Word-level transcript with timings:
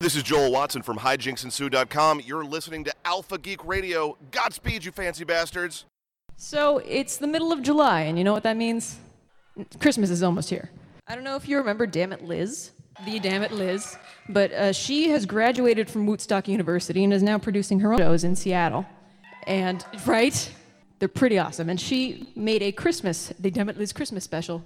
This 0.00 0.16
is 0.16 0.22
Joel 0.22 0.50
Watson 0.50 0.80
from 0.80 0.96
hijinksensue.com. 0.96 2.22
You're 2.24 2.42
listening 2.42 2.84
to 2.84 2.94
Alpha 3.04 3.36
Geek 3.36 3.62
Radio. 3.66 4.16
Godspeed, 4.30 4.82
you 4.82 4.92
fancy 4.92 5.24
bastards. 5.24 5.84
So 6.38 6.78
it's 6.86 7.18
the 7.18 7.26
middle 7.26 7.52
of 7.52 7.62
July, 7.62 8.00
and 8.00 8.16
you 8.16 8.24
know 8.24 8.32
what 8.32 8.44
that 8.44 8.56
means? 8.56 8.96
Christmas 9.78 10.08
is 10.08 10.22
almost 10.22 10.48
here. 10.48 10.70
I 11.06 11.14
don't 11.14 11.22
know 11.22 11.36
if 11.36 11.46
you 11.46 11.58
remember 11.58 11.86
Damn 11.86 12.14
It 12.14 12.24
Liz, 12.24 12.70
the 13.04 13.18
Damn 13.18 13.42
It 13.42 13.52
Liz, 13.52 13.98
but 14.30 14.50
uh, 14.52 14.72
she 14.72 15.10
has 15.10 15.26
graduated 15.26 15.90
from 15.90 16.06
Woodstock 16.06 16.48
University 16.48 17.04
and 17.04 17.12
is 17.12 17.22
now 17.22 17.36
producing 17.36 17.78
her 17.80 17.92
own 17.92 17.98
shows 17.98 18.24
in 18.24 18.34
Seattle. 18.34 18.86
And, 19.46 19.84
right? 20.06 20.50
They're 20.98 21.08
pretty 21.08 21.38
awesome. 21.38 21.68
And 21.68 21.78
she 21.78 22.32
made 22.34 22.62
a 22.62 22.72
Christmas, 22.72 23.34
the 23.38 23.50
Damn 23.50 23.68
It 23.68 23.76
Liz 23.76 23.92
Christmas 23.92 24.24
special. 24.24 24.64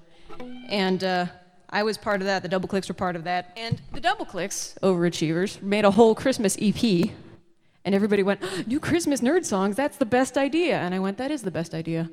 And 0.68 1.02
uh, 1.02 1.26
I 1.75 1.82
was 1.82 1.98
part 1.98 2.20
of 2.20 2.27
that. 2.27 2.43
The 2.43 2.48
Double 2.48 2.68
Clicks 2.68 2.88
were 2.88 2.95
part 2.95 3.16
of 3.16 3.25
that. 3.25 3.52
And 3.57 3.82
the 3.93 4.00
Double 4.00 4.25
Clicks, 4.25 4.79
overachievers, 4.80 5.61
made 5.61 5.84
a 5.84 5.90
whole 5.90 6.14
Christmas 6.14 6.57
EP. 6.62 7.11
And 7.85 7.96
everybody 7.96 8.22
went, 8.22 8.68
New 8.68 8.79
Christmas 8.79 9.21
nerd 9.21 9.44
songs, 9.44 9.75
that's 9.75 9.96
the 9.96 10.07
best 10.07 10.39
idea. 10.39 10.79
And 10.79 10.95
I 10.95 11.00
went, 11.00 11.18
That 11.18 11.32
is 11.32 11.43
the 11.43 11.50
best 11.50 11.75
idea. 11.75 12.08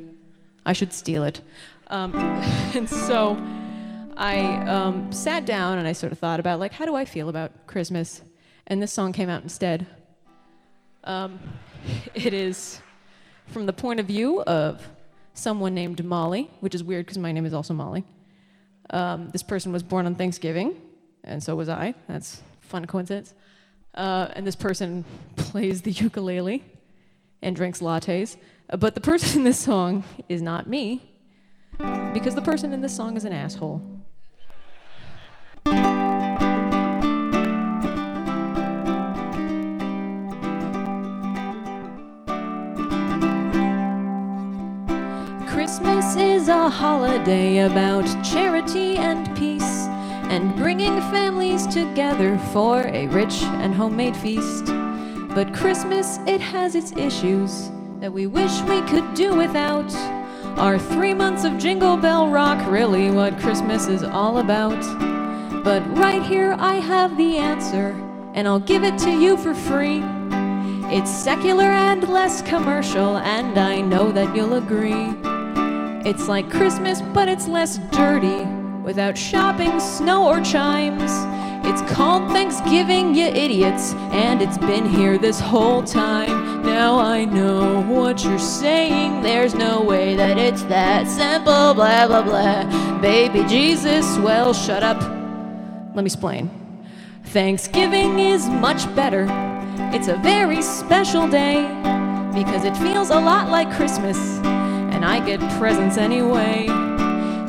I 0.65 0.73
should 0.73 0.91
steal 0.91 1.23
it. 1.23 1.41
Um, 1.87 2.15
and 2.75 2.89
so 2.89 3.37
I 4.17 4.39
um, 4.67 5.13
sat 5.13 5.45
down 5.45 5.77
and 5.77 5.87
I 5.87 5.91
sort 5.93 6.11
of 6.11 6.17
thought 6.17 6.39
about, 6.39 6.59
like, 6.59 6.73
how 6.73 6.85
do 6.85 6.95
I 6.95 7.05
feel 7.05 7.29
about 7.29 7.67
Christmas? 7.67 8.23
And 8.65 8.81
this 8.81 8.91
song 8.91 9.13
came 9.13 9.29
out 9.29 9.43
instead. 9.43 9.85
Um, 11.03 11.39
it 12.15 12.33
is 12.33 12.81
from 13.45 13.67
the 13.67 13.73
point 13.73 13.99
of 13.99 14.07
view 14.07 14.41
of 14.41 14.87
someone 15.35 15.75
named 15.75 16.03
Molly, 16.03 16.49
which 16.61 16.73
is 16.73 16.83
weird 16.83 17.05
because 17.05 17.19
my 17.19 17.31
name 17.31 17.45
is 17.45 17.53
also 17.53 17.75
Molly. 17.75 18.03
Um, 18.91 19.29
this 19.29 19.43
person 19.43 19.71
was 19.71 19.83
born 19.83 20.05
on 20.05 20.15
Thanksgiving, 20.15 20.75
and 21.23 21.41
so 21.41 21.55
was 21.55 21.69
I. 21.69 21.95
That's 22.07 22.41
fun 22.59 22.85
coincidence. 22.85 23.33
Uh, 23.95 24.27
and 24.33 24.45
this 24.45 24.55
person 24.55 25.05
plays 25.35 25.81
the 25.81 25.91
ukulele 25.91 26.63
and 27.41 27.55
drinks 27.55 27.79
lattes. 27.79 28.37
Uh, 28.69 28.77
but 28.77 28.95
the 28.95 29.01
person 29.01 29.39
in 29.39 29.43
this 29.45 29.59
song 29.59 30.03
is 30.29 30.41
not 30.41 30.67
me, 30.67 31.01
because 32.13 32.35
the 32.35 32.41
person 32.41 32.73
in 32.73 32.81
this 32.81 32.95
song 32.95 33.17
is 33.17 33.25
an 33.25 33.33
asshole. 33.33 34.00
A 46.51 46.69
holiday 46.69 47.59
about 47.59 48.05
charity 48.23 48.97
and 48.97 49.25
peace 49.37 49.87
and 50.29 50.53
bringing 50.57 50.99
families 51.09 51.65
together 51.65 52.37
for 52.51 52.81
a 52.87 53.07
rich 53.07 53.41
and 53.43 53.73
homemade 53.73 54.15
feast. 54.17 54.65
But 55.33 55.53
Christmas, 55.53 56.19
it 56.27 56.41
has 56.41 56.75
its 56.75 56.91
issues 56.91 57.71
that 58.01 58.11
we 58.11 58.27
wish 58.27 58.61
we 58.63 58.81
could 58.81 59.13
do 59.13 59.33
without. 59.33 59.91
Are 60.59 60.77
three 60.77 61.13
months 61.13 61.45
of 61.45 61.57
Jingle 61.57 61.95
Bell 61.95 62.29
Rock 62.29 62.69
really 62.69 63.09
what 63.09 63.39
Christmas 63.39 63.87
is 63.87 64.03
all 64.03 64.39
about? 64.39 64.81
But 65.63 65.81
right 65.97 66.21
here 66.21 66.55
I 66.59 66.75
have 66.75 67.15
the 67.17 67.37
answer, 67.37 67.91
and 68.33 68.45
I'll 68.45 68.59
give 68.59 68.83
it 68.83 68.97
to 68.99 69.09
you 69.09 69.37
for 69.37 69.55
free. 69.55 70.03
It's 70.93 71.09
secular 71.09 71.71
and 71.71 72.07
less 72.09 72.41
commercial, 72.41 73.17
and 73.17 73.57
I 73.57 73.79
know 73.79 74.11
that 74.11 74.35
you'll 74.35 74.55
agree. 74.55 75.30
It's 76.03 76.27
like 76.27 76.49
Christmas, 76.49 76.99
but 77.13 77.29
it's 77.29 77.47
less 77.47 77.77
dirty, 77.91 78.43
without 78.81 79.15
shopping, 79.15 79.79
snow, 79.79 80.27
or 80.27 80.41
chimes. 80.41 81.11
It's 81.63 81.83
called 81.93 82.31
Thanksgiving, 82.31 83.13
you 83.13 83.25
idiots, 83.25 83.93
and 84.11 84.41
it's 84.41 84.57
been 84.57 84.89
here 84.89 85.19
this 85.19 85.39
whole 85.39 85.83
time. 85.83 86.63
Now 86.63 86.97
I 86.97 87.25
know 87.25 87.83
what 87.83 88.23
you're 88.23 88.39
saying, 88.39 89.21
there's 89.21 89.53
no 89.53 89.83
way 89.83 90.15
that 90.15 90.39
it's 90.39 90.63
that 90.63 91.07
simple, 91.07 91.75
blah, 91.75 92.07
blah, 92.07 92.23
blah. 92.23 92.99
Baby 92.99 93.47
Jesus, 93.47 94.17
well, 94.17 94.55
shut 94.55 94.81
up. 94.81 94.99
Let 95.93 95.97
me 95.97 96.05
explain. 96.05 96.49
Thanksgiving 97.25 98.17
is 98.17 98.49
much 98.49 98.93
better. 98.95 99.27
It's 99.93 100.07
a 100.07 100.15
very 100.17 100.63
special 100.63 101.27
day 101.27 101.61
because 102.33 102.65
it 102.65 102.75
feels 102.77 103.11
a 103.11 103.19
lot 103.19 103.49
like 103.49 103.71
Christmas, 103.71 104.17
and 105.01 105.09
I 105.09 105.25
get 105.25 105.39
presents 105.57 105.97
anyway. 105.97 106.67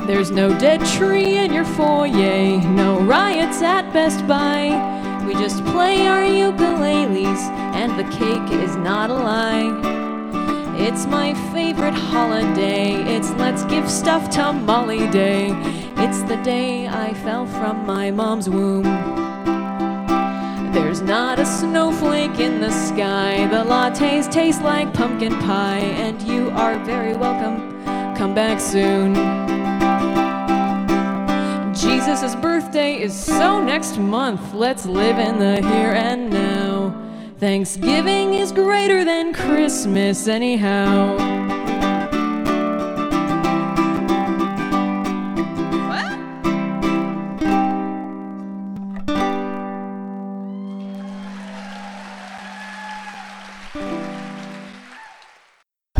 There's 0.07 0.31
no 0.31 0.57
dead 0.57 0.83
tree 0.97 1.37
in 1.37 1.53
your 1.53 1.65
foyer, 1.65 2.59
no 2.61 2.99
riots 3.01 3.61
at 3.61 3.93
Best 3.93 4.27
Buy. 4.27 5.23
We 5.27 5.33
just 5.35 5.63
play 5.65 6.07
our 6.07 6.23
ukuleles, 6.23 7.41
and 7.75 7.91
the 7.91 8.09
cake 8.17 8.59
is 8.59 8.75
not 8.75 9.11
a 9.11 9.13
lie. 9.13 10.79
It's 10.79 11.05
my 11.05 11.35
favorite 11.53 11.93
holiday. 11.93 12.93
It's 13.15 13.29
Let's 13.33 13.63
Give 13.65 13.87
Stuff 13.87 14.31
to 14.31 14.51
Molly 14.51 15.07
Day. 15.11 15.51
It's 15.97 16.23
the 16.23 16.37
day 16.37 16.87
I 16.87 17.13
fell 17.13 17.45
from 17.45 17.85
my 17.85 18.09
mom's 18.09 18.49
womb. 18.49 19.22
There's 20.73 21.01
not 21.01 21.37
a 21.37 21.45
snowflake 21.45 22.39
in 22.39 22.59
the 22.59 22.71
sky. 22.71 23.45
The 23.45 23.63
lattes 23.63 24.31
taste 24.31 24.63
like 24.63 24.91
pumpkin 24.91 25.37
pie, 25.39 25.77
and 25.77 26.19
you 26.23 26.49
are 26.49 26.83
very 26.83 27.15
welcome. 27.15 27.83
Come 28.15 28.33
back 28.33 28.59
soon. 28.59 29.13
Jesus' 31.75 32.35
birthday 32.35 32.99
is 32.99 33.13
so 33.13 33.63
next 33.63 33.99
month. 33.99 34.53
Let's 34.55 34.87
live 34.87 35.19
in 35.19 35.37
the 35.37 35.61
here 35.61 35.93
and 35.93 36.31
now. 36.31 36.99
Thanksgiving 37.39 38.33
is 38.33 38.51
greater 38.51 39.05
than 39.05 39.33
Christmas, 39.33 40.27
anyhow. 40.27 41.42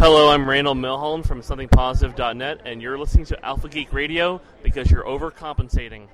Hello, 0.06 0.30
I'm 0.30 0.50
Randall 0.50 0.76
Milholland 0.76 1.26
from 1.26 1.40
SomethingPositive.net, 1.40 2.64
and 2.66 2.82
you're 2.82 2.98
listening 2.98 3.24
to 3.28 3.46
Alpha 3.46 3.70
Geek 3.70 3.94
Radio 3.94 4.42
because 4.62 4.92
you're 4.92 5.06
overcompensating. 5.06 6.08